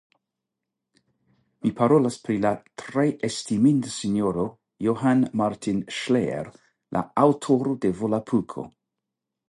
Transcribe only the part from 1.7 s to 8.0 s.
parolas pri la tre estiminda sinjoro Johann Martin Ŝlejer, la aŭtoro de